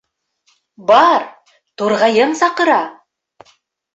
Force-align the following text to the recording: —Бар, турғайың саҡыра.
—Бар, 0.91 1.25
турғайың 1.81 2.33
саҡыра. 2.41 2.79